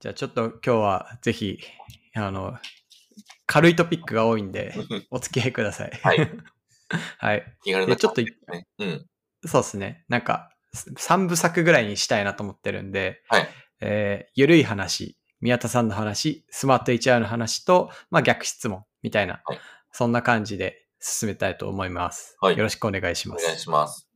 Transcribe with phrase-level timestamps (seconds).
[0.00, 1.58] じゃあちょっと今日はぜひ、
[2.14, 2.56] あの、
[3.46, 4.74] 軽いトピックが多いんで、
[5.10, 5.90] お付き合いください。
[6.02, 6.30] はい。
[7.18, 7.56] はい。
[7.62, 8.66] 気軽なでちょっとね。
[8.78, 9.06] うん。
[9.46, 10.04] そうですね。
[10.08, 13.48] なんか、3部作ぐらいにしたいなと思ってるんで、はい。
[13.80, 19.58] えーゆるい話、宮田さんの話、スマート HR の話と、まあ、逆質問みたいな、はい
[19.90, 22.36] そんな感じで進めたいと思います。
[22.40, 23.44] はいよろしくお願いします。
[23.44, 24.07] お願いします。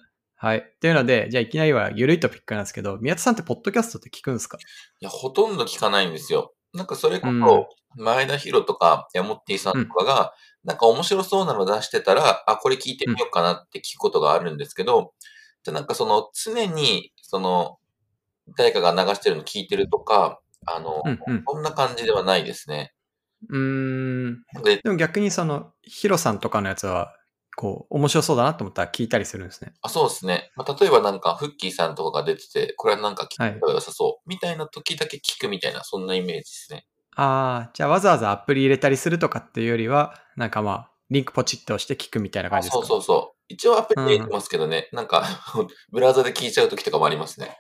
[0.43, 0.75] はい。
[0.81, 4.59] というので、じゃあいきなりはゆるいトピックなんですけど、宮田さんってポッドキャストって聞くんですか？
[4.59, 4.61] い
[5.05, 6.53] や、ほとんど聞かないんですよ。
[6.75, 10.33] なんかそれこうんそ、前田博とか、ヤモッティさんとかが、
[10.65, 15.13] なんか面白そうなの出してたら、あ、これ聞いてみようかなって聞くことがあるんですけど、
[15.63, 17.79] じゃあなんかその、常に、その、
[18.59, 22.93] 誰かが流してるの聞いてるとか、あの、うんな感じではないですね。
[23.49, 23.59] うー
[24.31, 24.43] ん。
[24.65, 27.15] で、でも逆にその、ヒロさんとかのやつは、
[27.57, 29.75] こう、面白そうだなと思ったら聞いたりするんですね。
[29.83, 30.51] あそうですね。
[30.57, 36.87] まあ、例えばなんか、フッキーさんとかが出てて、これはなんか聞いた方が良さそう、みたいな時だけ聞くみたいな、そんなイメージですね。
[37.15, 43.43] ああ、じゃあわざわざアプリ入れたりするとかっていうよりは、なんかまあ、リンクポチッと押して聞くみたいな感あじですかそうそうそう。
[43.49, 45.23] 一応アプリで入れてますけどね、なんか、
[45.93, 47.59] ブラウザで聞いちゃう時とかもありますね。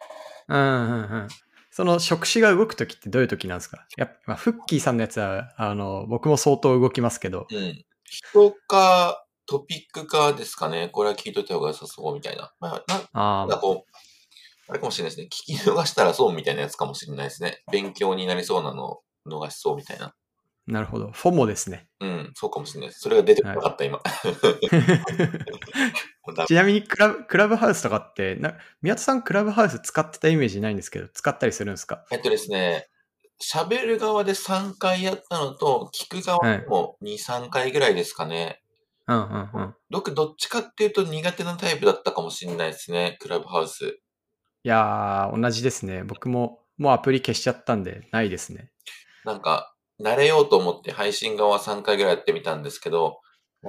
[0.48, 1.28] うんうんうん。
[1.70, 3.86] その触手が動くときってどういうときなんですか？
[3.96, 7.46] やっぱ、まあ、フッキーさんのやつは、あの、僕も相当動きますけど。
[7.50, 7.84] うん。
[8.04, 10.88] 人か、トピックかですかね。
[10.88, 12.52] これは聞いといた方が良さそうみたいな。
[12.60, 13.90] まあ、なんかこう、
[14.68, 15.56] あれかもしれないですね。
[15.56, 17.62] 聞き逃したらそうみたいなやつかもしれないですね。
[17.70, 20.06] 勉強になりそうなのを逃しそうみたいな。
[20.06, 20.14] あ、
[20.66, 21.10] なるほど。
[21.10, 21.88] フォモですね。
[22.00, 23.00] うん、そうかもしれないです。
[23.00, 24.00] それが出てこなかった、今。
[26.36, 32.06] だちなみにクラブ、クラブハウスとかって、な宮田さんクラブハウス使ってたイメージないんですけど、使ったりするんですか？
[32.12, 32.86] えっとですね、
[33.42, 38.61] 喋る側で3回やったのと、聞く側でも2、3回ぐらいですかね。
[39.08, 39.74] うんうんうん。
[39.90, 43.84] 僕、どっちかっていうと苦手なタイプだったかもしれないですね、クラブハウス。
[44.64, 46.04] いやー、同じですね。
[46.04, 48.70] 僕も、もうアプリ消しちゃったんで、ないですね。
[49.24, 53.20] なんか、慣れようと思って配信側3回ぐらいやってみたんですけど、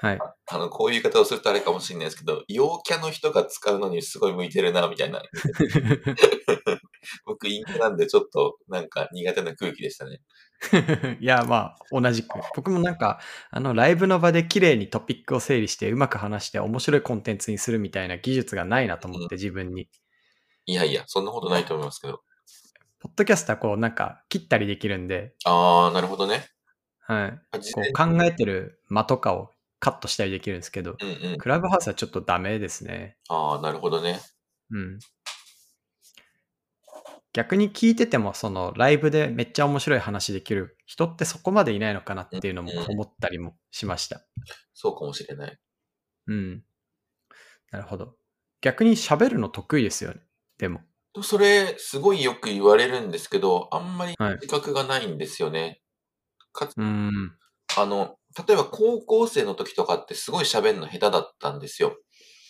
[0.02, 0.20] はい。
[0.48, 5.22] あの、こういう言い方をするとあれかもしれないですけど、陽キャの人が使うのにすごい向いてるな、みたいな。
[7.26, 10.22] 僕、陰キャなんでちょっとなんか苦手な空気でしたね。
[11.20, 12.40] いや、まあ、同じく。
[12.56, 13.20] 僕もなんか、
[13.52, 19.90] あの、ライブの場で綺麗にトピックを整理して、うまく話して面白いコンテンツにするみたいな技術がないなと思って、自分に。
[20.66, 22.24] いやいや、そんなことないと思いますけど。
[23.00, 26.48] ポッドキャストはこう、なんか、切ったりできるんで、あー、なるほどね。
[27.06, 27.32] はい。
[27.74, 31.38] こう考えてる間とかをカットしたりできるんですけど、うんうん。
[31.38, 33.18] クラブハウスはちょっとダメですね。
[33.28, 34.22] あー、なるほどね。
[34.72, 35.00] うん。
[37.34, 44.22] 逆に聞いてても、そのライブでめっちゃ面白い話できる人ってそこまでいないのかなっていうのも思ったりもしました。
[44.74, 45.60] そうかもしれない。
[46.28, 46.64] うん。
[47.72, 48.16] なるほど。
[48.62, 50.22] 逆に喋るの得意ですよね。
[50.60, 50.82] でも。
[51.22, 55.82] それ、すごいよく言われるんですけど、あんまりはい自覚がないんですよね。
[56.52, 57.36] かつ、うん。
[57.76, 58.18] あの、
[58.48, 61.98] 例えば高校生の時とかってすごい喋るの下手だったんですよ。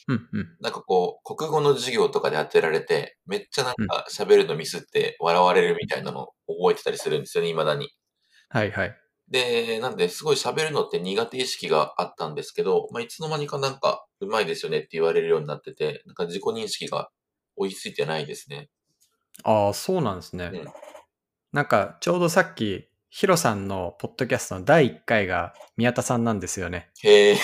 [0.08, 0.58] うんうん。
[0.60, 7.90] なんかこう、国語の授業とかで当てられて、めっちゃなんか喋るのミスって笑われるみたいなのを覚えてたりするんですよね、未だに。
[8.50, 8.98] はいはい。
[9.30, 17.10] で、なんで、すごい喋るのって苦手意識があったんですけど、まあ、いつの間にかなんか、うまいですよねって言われるようになってて、なんか自己認識が
[17.56, 18.70] 追いついてないですね。
[19.44, 20.52] ああ、そうなんですね。
[20.54, 20.74] うん
[21.54, 26.90] なんか、ちょうどさっき、ヒロさんのポッドキャストの第1回が宮田さんなんですよね。
[27.04, 27.38] へえ。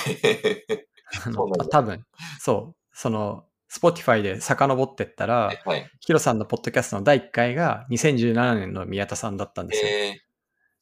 [1.26, 2.06] あの多分、
[2.40, 2.76] そう。
[2.94, 5.90] その、Spotify で遡ってったら、はい。
[6.00, 9.88] ヒロさんのポッドキャストの第1回が2017年の宮田さんだったんですよ。
[9.88, 10.22] へえ。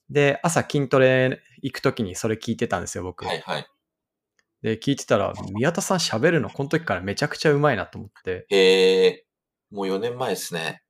[0.09, 3.25] で、朝筋トレ行くときにそれ聞いてたんですよ、僕。
[3.25, 3.67] はいはい。
[4.61, 9.25] で、聞いてたら、宮田さん喋るのこの時からめちゃくちゃうまいなと思って、へえ。
[9.69, 10.81] もう4年前ですね。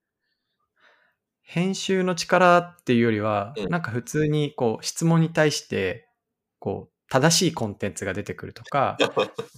[1.42, 6.08] 編集の力っていうよりは、うんなんか普通にこう質問に対して、
[6.60, 8.98] こう、正しいコンテンツが出てくるとか、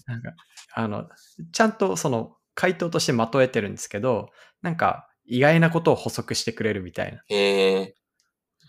[0.06, 0.34] なんか、
[0.76, 1.10] あの、
[1.52, 4.30] ちゃんとその回答としてまとえてるんですけど、
[4.62, 7.96] なんか意外なことを補足してくれるみたいなへえ。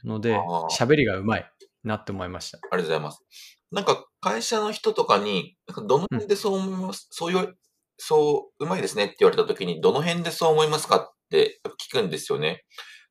[0.05, 0.39] ので
[0.71, 1.51] 喋りがうまい
[1.85, 2.59] なって思いました。
[2.71, 3.25] ありがとうございます。
[3.73, 7.57] なんか、会社の人とかに、なんかどの辺でそう思います、そういう、
[7.99, 12.65] そう、うまいですねって言われた時に、どの辺でそう思いますかって聞くんですよね。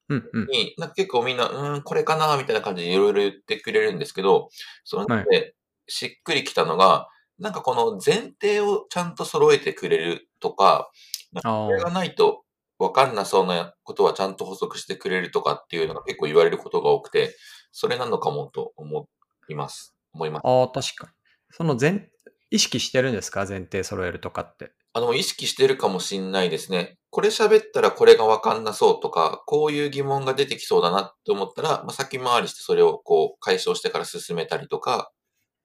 [0.10, 0.48] うんうん。
[0.48, 4.50] に、なんか結構みんな、うーん、これかなみたいな感じでいろいろ言ってくれるんですけど、
[4.84, 5.56] その中で
[5.90, 7.08] しっくりきたのが、
[7.38, 10.90] なんかこの前提をちゃんと揃えてくれるとか、
[11.32, 12.44] なんかあこれがーないと
[12.78, 17.36] 分かんなそうなことはちゃんと補足してくれるとかっていうのが結構言われることが多くて、
[17.72, 19.08] それなのかもと思
[19.50, 19.96] います。
[20.14, 20.42] 思います。
[20.46, 21.14] あー、確かに。
[21.52, 22.10] その前、
[22.52, 23.46] 意識してるんですか？
[23.46, 24.72] 前提揃えるとかって。
[24.94, 26.98] あの、意識してるかもしんないですね。
[27.12, 35.12] これ喋ったらこれがわかんなそうとか、こういう疑問が出てきそうだなって思ったら、まあ、先回りしてそれをこう解消してから進めたりとか、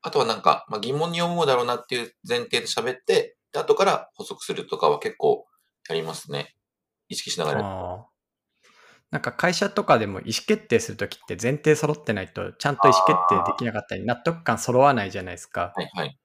[0.06, 5.46] あとはなんか、まあ、疑問に思うだろうなっていう前提で喋って、で後から補足するとかは結構
[5.88, 6.54] やりますね。
[7.08, 8.06] 意識しながら。
[9.10, 15.72] なんか会社とかでも意思決定するときって前提揃ってないとちゃんと意思決定できなかったり納得感揃わないじゃないですか。
[15.74, 16.18] はいはい。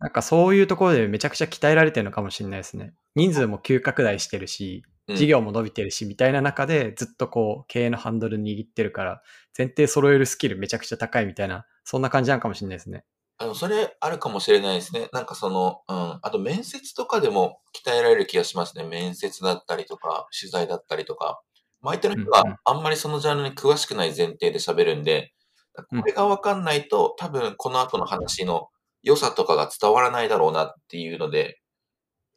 [0.00, 2.94] なんかそういうところでめちゃくちゃ鍛えられてるのかもしれないですね。
[3.14, 9.22] 人数も急拡大してるし、うん事業も伸びてるし、みたいな中でずっとこう経営のハンドル握ってるから、
[9.56, 13.04] 前提揃えるスキルめちゃくちゃ高いみたいな、そんな感じなのかもしれないですね。
[13.38, 15.08] あの、それあるかもしれないですね。
[15.12, 16.18] なんかその、うん。
[16.22, 18.84] あと面接とかでも鍛えられる気がしますね。
[18.84, 21.40] 面接だったりとか、取材だったりとか。
[21.80, 25.32] まあ相手の人があんまりそのジャンルに詳しくない前提で喋るんで、
[25.92, 28.68] うんこれがわかんないと多分この後の話の
[29.02, 31.60] 良さとかが伝わらないだろうなっていうので、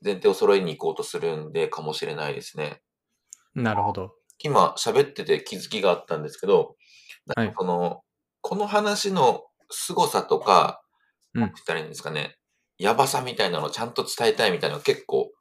[0.03, 2.81] 前提を揃えに行こうとするんでかもしれないですね。
[3.55, 4.13] なるほど。
[4.39, 6.75] 今喋ってて気づきがあったんですけど、
[7.35, 8.01] なんかその、
[8.43, 10.81] この話の凄さとか、
[11.33, 12.35] うんなんて言ったらいいんですかね、
[12.77, 15.31] やばさみたいなのをちゃんと伝えたいみたいなのが結構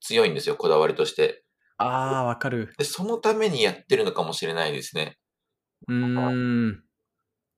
[0.00, 1.42] 強いんですよ、こだわりとして。
[1.78, 2.72] あー、わかる。
[2.78, 5.18] で、そのためにやってるのかもしれないですね。
[5.88, 6.84] うーん。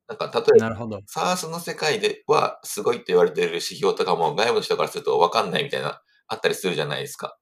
[0.08, 1.00] なんか、例えば、なるほど。
[1.06, 7.36] SARS の世界ではすごいって言われてる指標とかも外部の人からするとわかんないみたいな、あったりするじゃないですか。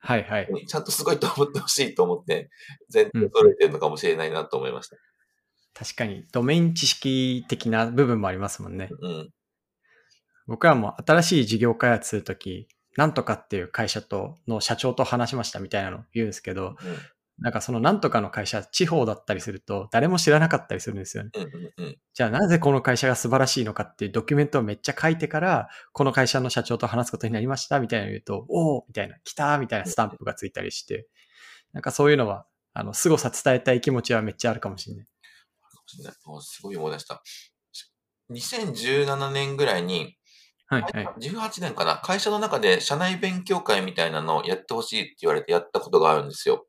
[0.00, 0.66] はいはい。
[0.66, 2.50] ちゃんとすごいと思ってほしいと思って、
[2.90, 4.96] 全然揃えてるのかもしれないなと思いました。
[5.74, 8.88] 確かに、ドメイン知識的な部分もありますもんね。
[9.00, 9.32] うん。
[10.46, 16.98] 僕はもう新しい事業開発するとき、なんとかっていう会社と、の社長と話しましたみたいなの言うんですけど、うん。
[17.40, 21.30] なんかそのなんとかの会社、地方だったりすると、誰も知らなかったりするんですよね。
[21.34, 21.42] うん。
[21.42, 21.72] うん。
[21.86, 21.98] うん。
[22.14, 31.08] じゃあなぜこの会社が素晴らしいのかっていうドキュメントをめっちゃ書いてから、この会社の社長と話すことになりましたみたいなの言うと、おおみたいな、来たみたいなスタンプがついたりして、
[31.74, 35.06] なんかそういうのは、あの、凄さ伝えたい気持ちはめっちゃあるかもしれない。
[35.94, 37.22] しれないあすごい思い出した。
[38.30, 40.16] 2017年ぐらいに、
[40.66, 41.08] はいはい。
[41.20, 46.66] 18年かな、会社の中で社内勉強会みたいなのをやってほしいって言われてやったことがあるんですよ。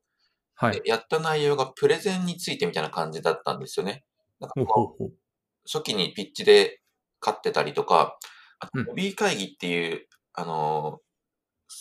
[0.54, 0.82] はいで。
[0.84, 4.04] やった内容がプレゼンについてみたいな感じだったんですよね。
[4.40, 5.12] なんかほう。
[5.70, 6.80] 初期にピッチで
[7.20, 8.18] 勝ってたりとか、
[8.58, 11.00] あとうん Ruby 会議っていう、あの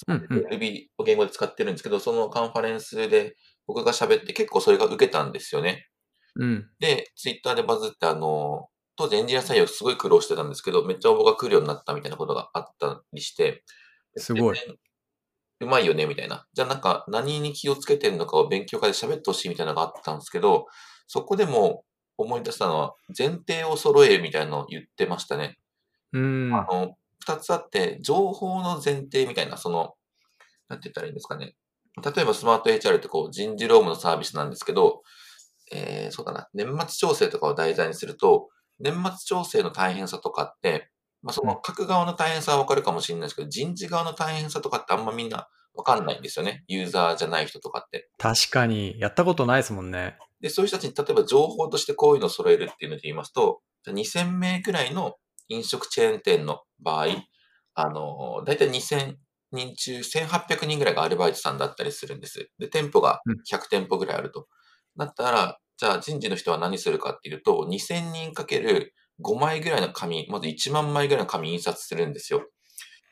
[0.08, 0.46] うんうん。
[0.48, 3.36] Ruby を言語で使ってるんですけど、そのカンファレンスで
[3.68, 5.88] 僕が喋って結構それが受けたんですよね。
[6.36, 6.70] うん。
[6.80, 13.64] で、ツイッターでバズって、あの、当時エンジニア採用すごい苦労してたんですけど、めっちゃ応募が来るようになったみたいなことがあったりして、
[14.18, 14.58] すごい。
[15.62, 16.46] うまいよね、みたいな。
[16.54, 20.68] じゃあなんか何に気をつけてるのかを勉強会で喋ってほしいみたいなのがあったんですけど、
[21.08, 21.84] そこでも
[22.18, 25.58] 思い出したのは、前提を揃えるみたいなのを言ってましたね。
[26.14, 26.54] うーん。
[26.54, 29.96] あの、二つあって、情報の前提みたいな、その、
[30.70, 31.56] なんて言ったらいいんですかね。
[32.04, 35.02] 例えばスマート HR ってこう人事労務のサービスなんですけど、
[35.72, 40.90] えー、そうだな、年末調整とかを題材にすると、年末調整の大変さとかって、
[41.22, 46.64] まあその各側の大変さはわかるかもしれないですけど、人事側の大変さとかってあんまみんなわかんないんですよね。
[46.68, 48.10] ユーザーじゃない人とかって。
[48.18, 50.18] 確かに、やったことないですもんね。
[50.42, 55.16] で、そういう人たちに例えば情報としてこういうのを揃えるっていうので言いますと、じゃあ2000名くらいの
[55.50, 57.08] 飲食チェーン店の場合、
[57.74, 59.16] あの、だいたい2000
[59.52, 62.50] 人中1800人ぐらいがアルバイトさんだったりするんです。
[62.58, 64.48] で、店舗がうん100店舗ぐらいあると。
[64.98, 72.46] だったら、じゃあ人事の人は何するかっていうと、2000人かける5枚ぐらいの紙、まず1万枚ぐらいの紙印刷するんですよ。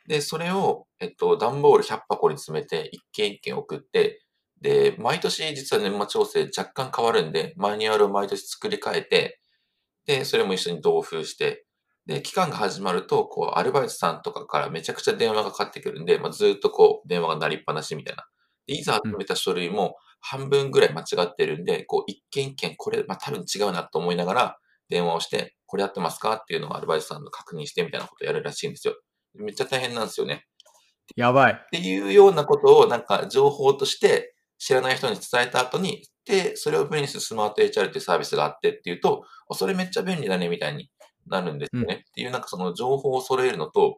[0.08, 4.22] で、それを、えっと、段ボール100箱に詰めて、一件一件送って、
[4.62, 9.40] で、毎年実は年末調整若干変わるんで、マニュアルを毎年作り変えて、
[10.06, 11.66] で、それも一緒に同封して、
[12.06, 18.26] で、期間が始まると、こう、アルバイトさんとかからめちゃくちゃ電話がかかってくるんで、まあ、ずっとこう、電話が鳴りっぱなしみたいな。
[18.68, 24.58] で、いざ集めた書類も半分ぐらい間違ってるんで、こう、一件一件、これ、まあ、多分違うなと思いながら、
[24.90, 28.96] 電話をして、これやってますかっていうのをアルバイトさんの確認してみたいなことをやるらしいんですよ。
[29.36, 30.46] めっちゃ大変なんですよね。
[31.16, 31.54] やばい。
[31.54, 40.90] っていうようなことをなんか情報として知らない人に伝えた後に、で、それを便利にするスマート HR っていうサービスがあってっていうと、あそれめっちゃ便利だねみたいに
[41.28, 41.96] なるんですよね。
[41.96, 43.98] うんっていうなんかその情報を揃えるのと、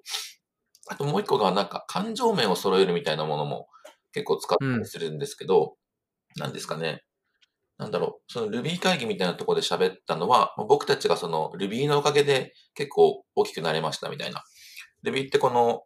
[0.88, 3.68] あともう一個がなんか感情面を揃えるみたいなものも
[4.14, 5.76] 結構使ったりするんですけど、
[6.38, 7.04] なんですかね。
[7.78, 14.44] なんだろう、その Ruby 会議みたいなところで喋ったのは、僕たちがその Ruby のおかげで結構大きくなれましたみたいな。
[15.04, 15.84] Ruby ってこの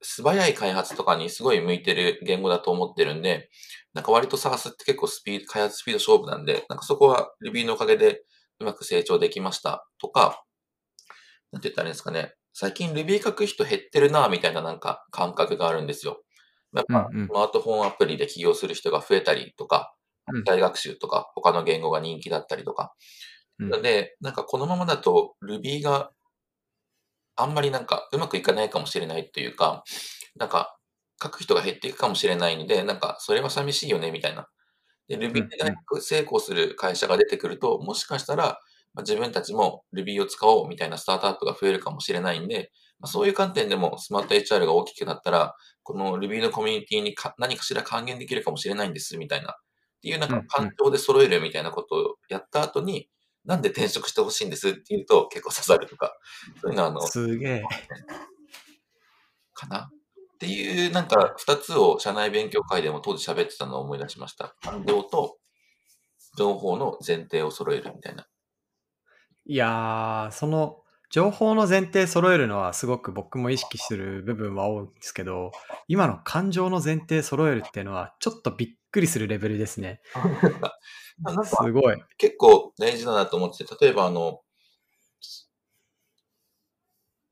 [0.00, 3.50] 素早い開発とかにすごい向いてる言語だと思ってるんで、
[3.94, 8.22] なんか割と SARS って結構スピード、開発スピード勝負なんで、なんかそこは Ruby のおかげで
[8.60, 10.44] うまく成長できましたとか、
[11.52, 12.34] なんて言ったらいいんですかね。
[12.52, 16.22] 最近 Ruby 書く人減ってるなみたいななんか感覚があるんですよ。
[16.74, 19.94] やっぱ、スマートフォンアプリで起業する人が増えたりとか、
[20.30, 22.92] うん機械学習とか、他の言語が人気だったりとか。
[23.58, 26.10] うんなので、なんかこのままだと Ruby が
[27.34, 29.84] あんまりなんかうまくいかないかもしれないというか、
[30.36, 30.76] なんか
[31.22, 34.48] 書く人が減っていくかもしれないので、なんかそれは寂しいよねみたいな。
[35.08, 38.60] で、うん Ruby で大学成功する会社が出てくると、もしかしたら、
[38.94, 42.68] まあ、自分たちも Ruby を使おうみたいなスタートアップが増えるかもしれないんで、まあ、
[43.04, 49.52] そういう観点でもスマート HR が大きくなったら、この Ruby のコミュニティにか何かしら還元できるかもしれないんですみたいな。
[49.52, 49.54] っ
[50.00, 53.08] ていうなんかうんうん環境で揃えるみたいなことをやった後に、
[53.44, 56.16] なんで転職してほしいんですっていうと結構刺さるとか、
[56.60, 57.62] そういうのはあの、すげえ。
[59.54, 59.90] かな
[60.34, 64.54] っていう、なんか、二つを社内勉強会でも当時喋ってたのを思い出しました。
[64.62, 65.38] 感情と
[66.36, 68.28] 情報の前提を揃えるみたいな。
[69.46, 75.52] いやー、その情報の前提揃えるのはすごく僕も意識する部分は多いんですけど、
[75.88, 80.00] 今の感情の前提揃えるっていうのはちょっとびっくりするレベルですね。
[81.44, 81.96] すごい。
[82.18, 84.42] 結構大事だなと思ってて、例えばあの、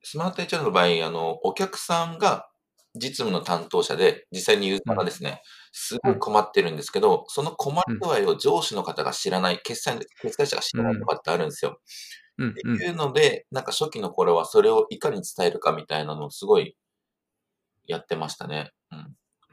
[0.03, 2.49] スマート HR の場合、あの、お客さんが
[2.95, 5.43] 実務の担当者で、実際にユーザーがですね、
[5.73, 11.73] すごい困ってるんですけど、その困り具合を上司の方が知らない、決済の、決済者が知らないとかってあるんですよ。
[11.73, 11.77] うん
[12.39, 16.77] うんっていうので、なんか初期の頃はそれをいかに伝えるかみたいなのをすごい
[17.87, 18.73] やってましたね。
[18.93, 18.97] う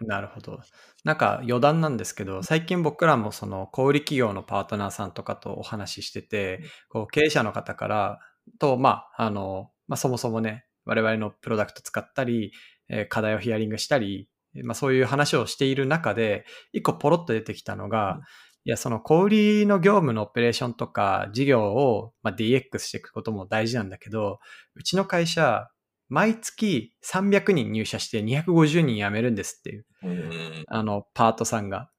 [0.04, 0.08] ん。
[0.08, 0.60] なるほど。
[1.04, 8.20] なんか余談なんですけど、最近僕らもその小売企業のパートナーさんとかとお話ししてて、こう経営者の方から、
[8.60, 12.52] と、まあ、あの、まあ、そもそもね、我々のプロダクト使ったり、
[12.90, 14.28] えー課題をヒアリングしたり、
[14.64, 18.22] まあ、そういう話をしている中で、一個ポロッと出てきたのが、うん
[18.66, 24.40] いや、その小売りの業務のオペレーションとか事業を、まあ、DX していくことも大事なんだけど、
[24.76, 25.70] うちの会社、
[26.08, 30.64] 毎月300人入社して250人辞めるんですっていう、うん。
[30.68, 31.90] あの、パートさんが。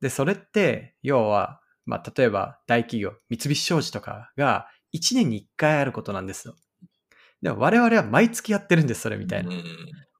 [0.00, 6.56] で、それって、要は、まあ、例えば大企業、三菱商事とかが1年に1回あることなんですよ。
[7.42, 9.62] でも我々は毎月やってるんです、それみたいなうん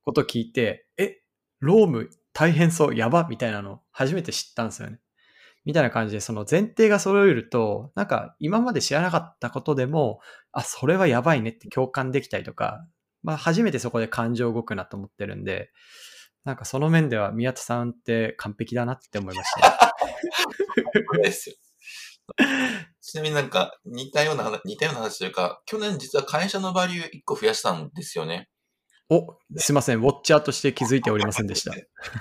[0.05, 1.21] ことを聞いて、え、
[1.61, 5.01] ローム大変そう、やば、みたいなのを初めて知ったんですよね。
[5.69, 10.19] みたいな感じで、その前提が揃えると、なんか今まで知らなかったことでも、
[10.51, 12.87] あ、それはやばいねって共感できたりとか、
[13.23, 15.71] まあ初めてそこで感情動くなと思ってるんで、
[16.47, 19.95] なんかその面では宮田さんって完璧だなって思いました、
[21.23, 21.57] ですよ。
[23.03, 28.49] ちなみになんか似たような話、似たような話というか、去年実は会社のバリュー1個増やしたんですよね。
[29.11, 31.75] お、すいません、ウォッチャーとして気づいておりませんでした。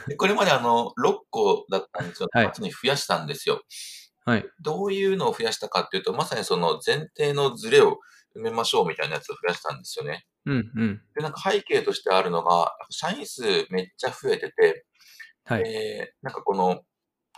[0.08, 2.30] でこれまであの、6個だったんですよ。
[2.32, 3.62] はい8に増やしたんですよ。
[4.26, 4.46] はい。
[4.62, 8.00] どういうのを増やしたかっていうと、まさにその前提のズレを
[8.36, 10.26] 埋めましょうみたいなやつを増やしたんですよね。
[10.46, 11.02] うんうん。
[11.16, 14.86] で、なんか背景としてあるのが、社員数めっちゃ増えてて、
[15.46, 15.64] はい。
[15.66, 16.82] えーなんかこの、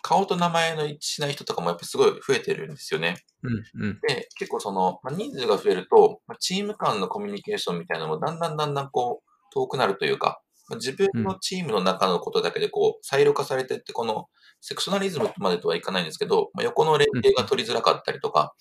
[0.01, 3.18] 顔と名前の一致しない人とかもやっぱすごい増えてるんですよね。
[3.44, 4.00] うんうん。
[4.08, 14.27] で、結構その、まあ、人数が増えると、まあ、チーム間のコミュニケーションみたいなのもだんだんだんだんこう、遠くなるというか、まあ、自分のチームの中のことだけでこう、サイロ化されてって、この、
[14.62, 18.53] セクショナリズムまでとはいかないんですけど、まあ、横の連携が取りづらかったりとか、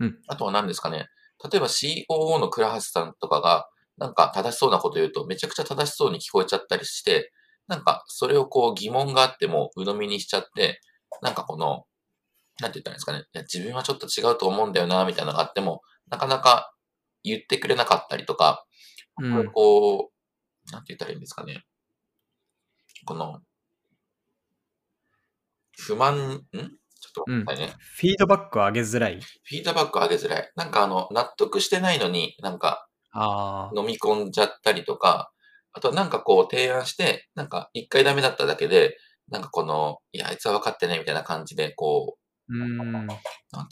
[0.00, 0.18] うん。
[0.26, 1.08] あとは何ですかね、
[1.50, 7.32] 例えば COO の倉橋さんとかが、なんか正しそうなこと言うと、めちゃくちゃ正しそうに聞こえちゃったりして、
[7.68, 10.80] なんかそれをこう疑問があっても鵜呑みにしちゃって、
[11.22, 11.84] なんかこの、
[12.60, 13.18] なんて言ったらいいんですかね。
[13.20, 16.72] いや自分はちょっと違うと思うんだよな、みたいなのがあっても、なかなか
[17.22, 18.64] 言ってくれなかったりとか、
[19.20, 19.52] うん。
[19.52, 20.13] こう、
[20.74, 21.64] なんて言ったらいいんですかね。
[23.04, 23.40] この、
[25.78, 26.38] 不満、ん？
[26.38, 26.44] ちょっ
[27.12, 27.74] と待ってくださいね。
[27.78, 29.20] フィードバックを上げづらい？
[29.20, 30.52] フィードバック上げづらい。
[30.56, 32.88] なんかあの、納得してないのになんか。
[33.76, 35.32] 飲み込んじゃったりとか、
[35.72, 43.04] あとはなんかこう提案して、なんか一回ダメだっただけで、なんかこの、いや、あいつは分かってないみたいな感じで、こうーん。
[43.04, 43.18] う、なんて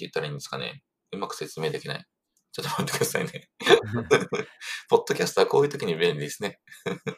[0.00, 0.82] 言ったらいいんですかね。
[1.12, 2.04] うまく説明できない。
[2.52, 3.48] ちょっと待ってくださいね。
[4.88, 6.60] ポッドキャストはこういう時に便利ですね。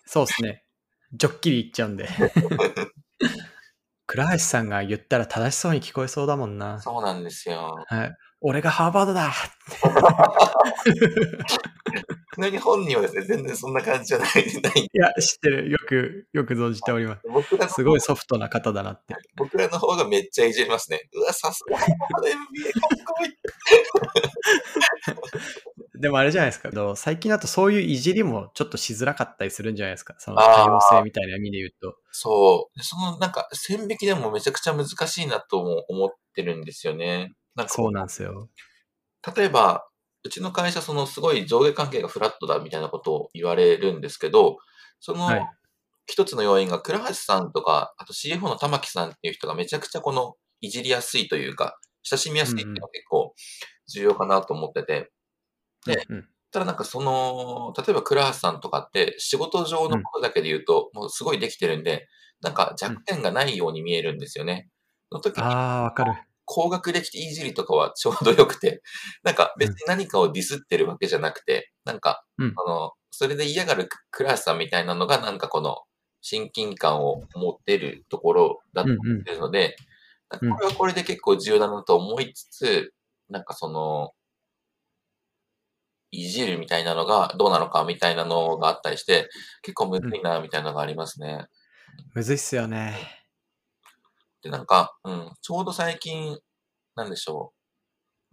[0.07, 0.65] そうですね。
[1.13, 2.09] ジョッキリ言っちゃうんで。
[4.07, 6.81] 倉橋さんが言ったら正しそうに聞こえそうだもんな。
[6.81, 7.75] そうなんですよ。
[7.87, 8.15] はい。
[8.41, 9.33] 俺がハーバードだ
[12.35, 14.29] ちなみに本人はですね、全然そんな感じじゃない。
[14.63, 15.71] な いいや、知ってる。
[15.71, 17.23] よく、よく存じております。
[17.29, 19.15] 僕らのすごいソフトな方だなって。
[19.37, 21.09] 僕らの方がめっちゃいじりますね。
[21.13, 23.33] うわ、さすが MBA かっこいい。
[26.01, 26.71] でもあれじゃないですか。
[26.97, 30.17] 最近だとそういういじりもちょっとしづらかったりするんじゃないですか。
[30.19, 31.97] その多様性みたいな意味で言うと。
[32.11, 32.83] そう。
[32.83, 37.33] そのなんか線引きでもめちゃくちゃ難しいなとも思ってるんですよね。
[37.55, 38.49] なんかそうなんですよ。
[39.37, 39.87] 例えば、
[40.25, 44.59] うちの会社、そのすごい上下関係がフラットだみたいなことを言われるんですけど、
[45.01, 45.49] その、はい
[46.07, 53.35] 一つの要因が倉橋さんとか、あと CFO の玉木さんっていう人がめちゃくちゃこの、いじりやすいというか、親しみやすいっていうのが結構
[53.89, 55.11] 重要かなと思ってて。
[55.87, 56.29] で、うん。
[56.51, 62.07] ただなんかその、例えば倉橋さんとかって仕事上のことだけで言うと、もうすごいできてるんで、
[62.43, 64.69] なんか弱点がないように見えるんですよね。
[65.11, 66.13] その時にああ、わかる。
[66.45, 68.83] 高学歴いじりとかはちょうど良くて、
[69.23, 75.83] なんか別に何かをディスってるわけじゃなくて、なんか、うんあの、それで嫌がる倉橋さんみたいなのがなんかこの
[76.21, 79.95] 親近感を持ってるところだと思ってるので、うん
[80.31, 82.93] これはこれで結構重要だなと思いつつ、
[83.29, 84.13] なんかその、
[86.11, 89.29] いじるみたいなのがどうなのかみたいなのがあったりして、
[89.63, 91.47] 結構むずいなみたいなのがありますね。
[92.15, 93.24] むずいっすよね。
[94.45, 96.39] で、なんか、うん、ちょうど最近、
[96.95, 97.53] なんでしょ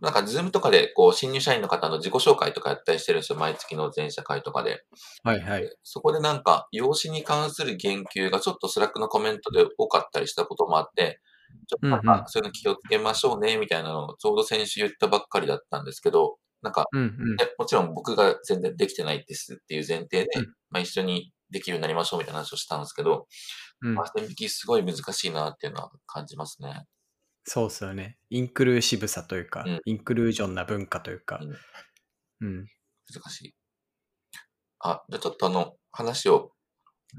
[0.02, 0.04] う。
[0.04, 3.40] なんか、 Zoom とかで、こう、新入社員の方の自己紹介とかやったりしてるんですよ。
[3.40, 4.84] 毎月の全社会とかで。
[5.24, 5.78] はいはい。
[5.84, 11.22] そこでなんか、容姿に関する言及がちょっと Slack のコメントで多かったりしたこともあって、
[11.68, 17.36] ちょっとなんか、そういうの気をつけましょうね、みたいなのをちょうど先週言ったばっかりだったんですけど、なんか、うんうん。
[17.38, 23.28] でもちろん僕が全然できてないですっていう前提で、うんまあ一緒にできるようになりましょうみたいな話をしたんですけど、
[23.82, 26.86] うんまあ線引きすごい難しいなっていうのは感じますね。
[27.44, 28.18] そうっすよね。
[28.30, 31.40] インクルーシブさというか、うんインクルージョンな文化というか。
[31.42, 31.52] うん
[32.44, 32.66] うん。
[33.14, 33.56] 難しい。
[34.80, 36.52] あ、じゃあちょっとあの、話を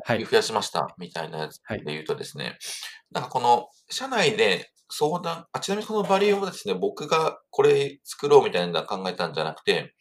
[0.05, 0.25] はい。
[0.25, 2.57] 増やしましたみたいなやつはいで言うとですね、
[3.11, 9.95] なんかこの、社内で相談、あ、ちなみにこのバリューをですね、僕がこれ作ろうみたいなの考えたんじゃなくて、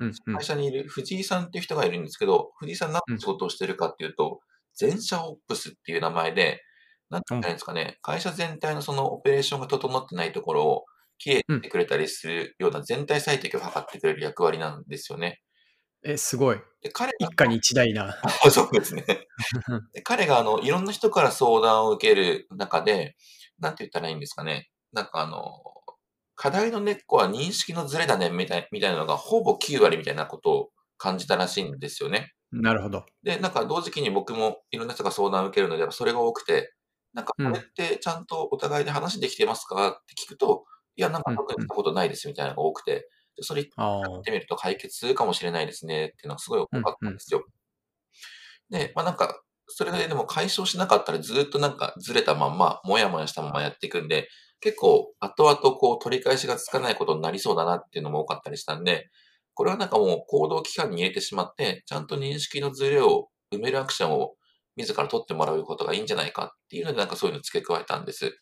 [0.00, 4.40] うんうん会社にいる藤井さんっていう人がいるんですけど、藤井さん何の仕事をしてるかっていうと、
[4.74, 6.62] 全社オプスっていう名前で、
[7.10, 10.84] なんて言ったらいいんですかね、会社全体のそのオペレーションが整ってないところを、
[11.18, 15.40] きれいにしてくれたりするような全体最適を図ってくれる役割なんですよね。
[16.04, 16.60] え、すごい。
[16.80, 18.16] で、彼が一家に一台な。
[18.50, 19.04] そうですね。
[19.92, 23.16] で彼があの、いろんな人から相談を受ける中で、
[23.58, 24.70] なんて言ったらいいんですかね。
[24.92, 25.42] なんかあの、
[26.40, 32.32] 課題の根っこは認識のズレだね、みたいみたいなのがほぼ9割みたいなことを感じたらしいんですよね。
[32.52, 33.04] なるほど。
[33.24, 36.72] で、なんか同時期に僕もいろんな人が相談を受けるので、それが多くて、
[37.12, 39.88] なんかこれってちゃんとお互いで話できてますか？
[39.88, 47.44] って聞くと、いや、なんか特にしたことないですみたいなのが多くて、でそれあやってみると解決するかもしれないですねっていうのがすごい多かったんですよ。
[48.70, 54.28] で、まあなんか、それででも解消しなかったらずっとなんかずれたまんま、もやもやしたままやっていくんで、
[54.60, 59.08] 結構後々こう取り返しがつかないことになりそうだなっていうのも多かったりしたんで、
[59.54, 64.34] これはなんかもう行動期間に入れてしまって、ちゃんと認識のズレを埋めるアクションを
[64.76, 68.38] 自ら取ってもらうことがいいんじゃないかっていうのでなんかそういうのを付け加えたんです。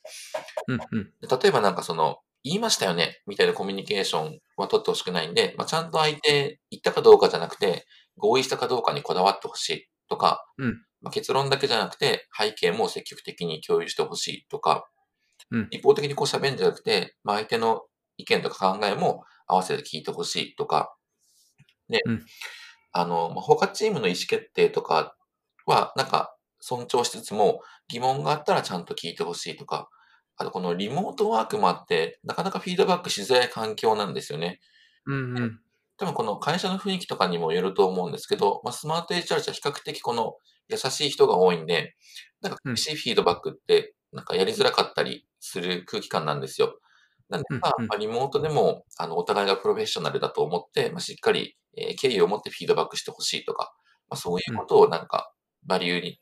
[0.68, 1.04] うんうん。
[1.20, 14.86] で例えばなんかその、言いましたよねみたいなコミュニケーションは取ってほしくないんで、まあ、ちゃんと相手言ったかどうかじゃなくて、合意したかどうかにこだわってほしいとか、うんまあ、結論だけじゃなくて、背景も積極的に共有してほしいとか、
[15.50, 17.82] うん一方的にこう喋るんじゃなくて、まあ、相手の
[18.16, 20.94] 意見とか考えも合わせて聞いてほしいとか、
[21.88, 22.26] で、うん
[22.92, 25.14] あの、まあ、他チームの意思決定とか
[25.66, 29.90] は、なんか尊重しつつも、疑問があったらちゃんと聞いてほしいとか、
[30.38, 34.60] あとこのリモートワークもあって、なかなかフィードバックしづらい環境なんですよね。
[35.04, 35.60] うんうん。
[35.98, 40.36] 多分この会社の雰囲気とかにもよると思うんですけど、まあ、スマート HR じゃ比較的この
[40.68, 41.94] 優しい人が多いんで、
[42.40, 46.78] なんかうん厳しいフィードバックって、なんかやりづらかったりする空気感なんですよ。
[47.28, 53.74] なんで、まあリモートでも、あの、お互いがプロフェッショナルだと思って、まあ、しっかり、えー敬意を持ってフィードバックしてほしいとか、
[54.08, 55.32] まあ、そういうことをなんか、
[55.64, 56.20] バリューに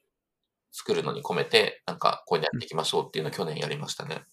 [0.73, 4.25] 作るのに込めて、なんか、こうやっていきましょうっていうのを去年やりましたね。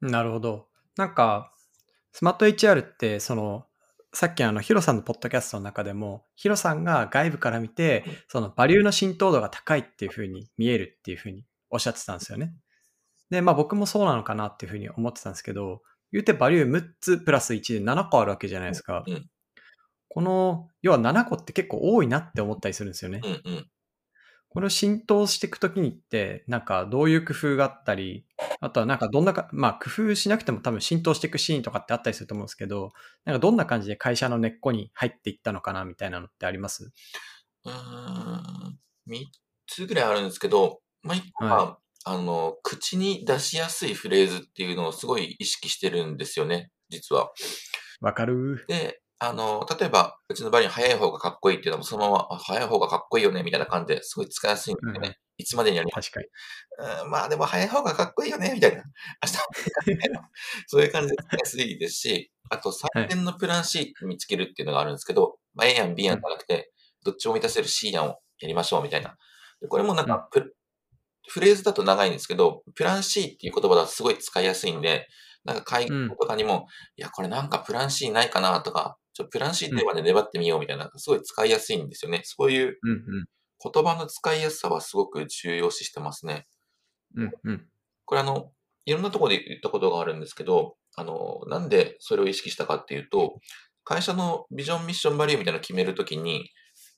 [0.00, 0.68] なるほど。
[0.96, 1.52] なんか、
[2.12, 3.66] スマート HR って、その、
[4.12, 12.54] さっきあのヒロさんのポッドキャストの中でも、ヒロさんが外部から見てうん、そのバリューの浸透度が高いっていうふうに見えるっていうふうにおっしゃってたんですよね。
[13.30, 19.04] で、まあ僕もそうなのかなっていうふうに思ってたんですけど、言うてバリュー6つプラス1で7個あるわけじゃないですか。
[19.06, 19.28] うん
[20.08, 23.20] この、要は7個って結構多いなって思ったりするんですよね。
[23.22, 23.66] うんうん。
[24.50, 28.24] これを浸透していくときにって、なんかどういう工夫があったり、
[28.60, 32.92] あとはなんかどんなか、まあ工夫しなくても多分浸透していくシーンとかってあったりすると思うんですけど、
[33.24, 36.92] なんかどんな感じで会社の根っこに入っていったのかなみたいなのってあります？
[37.64, 39.24] うーん、3
[39.66, 47.30] つぐらいあるんですけど、まあ、1個は、はあの、口に出しやすいフレーズっていうのをすごい意識してるんですよね、実は。
[48.00, 55.08] わかるで、あの、例えば、うちの場合に早い方がかっこいいっていうのもそのまま、あ早い方がかっこいいよね、みたいな感じですごい使いやすいんですよね。
[55.08, 56.26] うんいつまでにやり確かに。
[57.04, 58.82] うんまあでも早い方がかっこいいよね、みたいな。
[59.22, 59.30] 明
[59.86, 60.28] 日みたいな
[60.66, 66.72] そういう感じで使いやすいですし、あと3点のプラン C 見つけるっていうのがあるんですけど、まあ A 案 B 案じゃなくて、
[67.04, 69.16] どっちも満たせる C 案をやりましょうみたいな。
[69.60, 70.56] でこれもなんかプ、
[71.28, 75.06] フレーズだと長いんですけど、プラン C っていう言葉だとすごい使いやすいんで、
[75.44, 82.20] なんか会議とかにも、いや、これなんかプラン C ないかなとか、ちょプラン C ってまで粘ってみようみたいな、すごい使いやすいんですよね。
[82.22, 82.78] そういう。
[83.60, 86.46] 言葉の使いやすさはすごく重要視してますね。
[87.16, 87.66] うんうん。
[88.04, 88.52] これあの、
[88.86, 93.40] いろんなところで言ったことがあるんですけど、あの、なんでそれを意識したかっていうと、
[93.82, 96.50] 会社のビジョンミッションバリューみたいなのを決めるときに、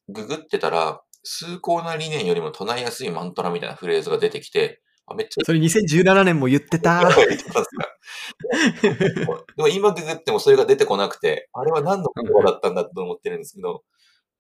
[0.08, 7.00] ググってたら、崇高な理念よりも唱えやすいマントラみたいなフレーズが出てきて、あめっちゃそれ2017年も言ってた。
[7.10, 7.96] 言ってたんですか
[9.56, 13.82] でも今ググってもそれが出てこなくて、あれは何の言葉だったんだと思ってるんですけど、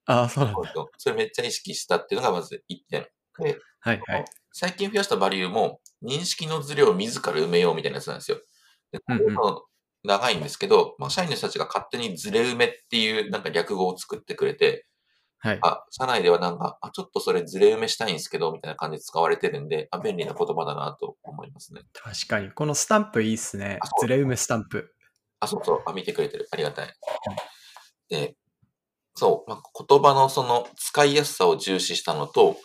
[0.06, 0.72] ああ、そうなんだ。
[0.96, 3.06] それめっちゃ意識したっていうのがまず1点。
[3.40, 4.24] で、はいはい。
[4.52, 8.38] 最近増やしたバリューも、認識のズレを自ら埋めようみたいなやつなんですよ。
[8.92, 9.66] でこ
[10.02, 14.86] 長いんですけど、まあ、社員の人たちが勝手にズレ埋めっていうなんか略語を作ってくれて、
[15.42, 15.58] はい。
[15.62, 21.80] あ、社内ではなんか、あ、ちょっとそれズレ埋めしたいんですけど、みたいな感じで使われてるんで、あ、便利な言葉だなと思いますね。
[21.94, 22.50] 確かに。
[22.50, 23.86] このスタンプいいっすねあ。
[23.86, 24.94] そうズレ埋めスタンプ。
[25.40, 26.46] あ、そうそう、あ、見てくれてる。
[26.52, 26.94] ありがたい。
[28.10, 28.36] で、
[29.14, 32.56] そう、まあ、言葉のその使いやすさを重視したのと、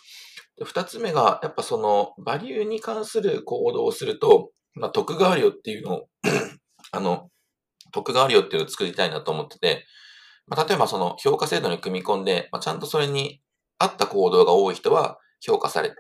[0.57, 6.07] で二つ目が、やっぱその、バリューに関する行動をすると、まあ、得があるよっていうのを、
[6.91, 7.29] あの、
[7.91, 9.85] 得があるよっていうのを作りたいなと思ってて、
[10.47, 13.41] まあ、例えばその評価制度に組み込んで、まあ、ちゃんとそれに
[13.79, 15.95] 合った行動が多い人は評価されて、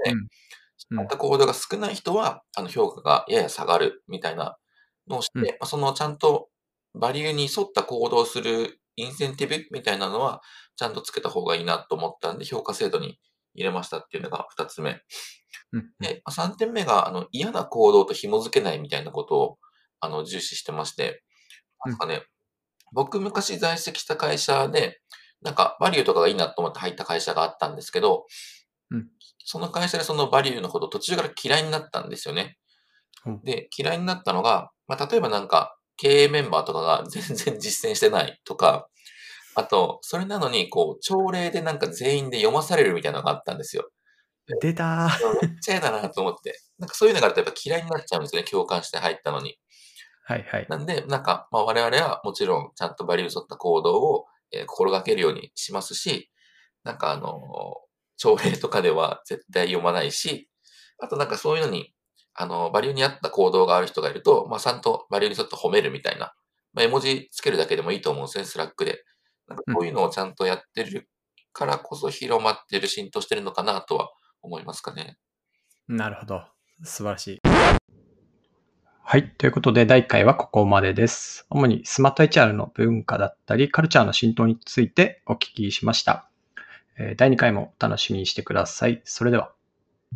[0.91, 0.99] うん。
[0.99, 4.57] 合った行動が少ない人は、あの、評価がやや下がるみたいな
[5.07, 5.45] のをして、うん。
[5.45, 6.49] まあそのちゃんと
[6.93, 10.41] バリューに沿った行動をするインセンティブみたいなのは、
[10.75, 13.19] ちゃんとつけた方がいいなと思ったんで、評価制度に
[13.53, 15.01] 入れましたっていうのが二つ目。
[15.73, 15.91] うん。
[15.99, 19.57] で、まあ三点目が、あの、嫌な行動と紐づけないみたいなことを、
[19.99, 21.23] あの、重視してまして、
[21.85, 21.91] うん。
[21.91, 22.23] なんかね、
[22.95, 25.01] 僕昔在籍した会社で、
[25.41, 28.25] なんか、バリューとかがいいなと思って入った会社があったんですけど、
[28.89, 29.07] うん
[29.47, 32.57] その会社でそのバリューのこと途中から嫌いになったんですよね。
[33.25, 38.87] うんで、嫌いになったのが、まあ、例えばなんか、経営メンバーとかが全然実践してないとか、
[39.55, 43.89] あと、それなのに、こう、朝礼でなんか全員で読まされるみたいなのがあったんですよ。
[44.61, 45.09] 出た
[45.41, 46.59] めっちゃ嫌だなと思って。
[46.77, 48.47] なんかそういうのがあるとやっぱ嫌いになっちゃうんですよね。
[48.47, 49.57] 共感して入ったのに。
[50.27, 50.65] はいはい。
[50.69, 56.31] なんで、なんか、まあ我々はもちろんちゃんとバリューに沿った行動を、えー心がけるようにしますし、
[56.83, 57.85] なんかあのー
[58.17, 60.49] 朝礼とかでは絶対読まないし、
[60.99, 61.93] あとなんかそういうのに、
[62.33, 66.33] あのーバリューに合った行動がある人がいると、まあちゃんとバリューに沿って褒めるみたいな、
[66.73, 69.03] まあ絵文字つけるだけでもいいと思うんですね、 Slack で。
[69.47, 71.07] なんかこういうのをちゃんとやってる
[71.53, 74.09] からこそ広まってる、浸透してるのかなとは
[74.41, 75.17] 思いますかね。
[75.87, 76.41] なるほど。
[76.83, 77.39] 素晴らしい。
[79.07, 79.29] はい。
[79.37, 81.45] ということで、第1回はここまでです。
[81.51, 86.27] 主にスマート HR の文化だったり、カルチャーの浸透についてお聞きしました。
[87.15, 89.03] 第2回もお楽しみにしてください。
[89.05, 89.54] それでは。